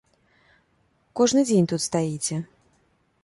Кожны 1.19 1.41
дзень 1.49 1.69
тут 1.73 1.81
стаіце. 1.89 2.35